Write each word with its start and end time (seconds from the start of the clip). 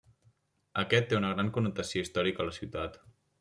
Aquest 0.83 1.05
té 1.11 1.17
una 1.19 1.29
gran 1.33 1.51
connotació 1.59 2.05
històrica 2.07 2.45
a 2.47 2.49
la 2.49 2.57
ciutat. 2.57 2.99